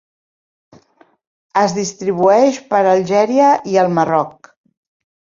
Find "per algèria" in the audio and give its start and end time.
2.71-3.49